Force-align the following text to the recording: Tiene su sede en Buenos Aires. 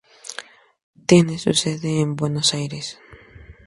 Tiene 1.05 1.37
su 1.37 1.53
sede 1.53 1.99
en 1.99 2.15
Buenos 2.15 2.55
Aires. 2.55 2.97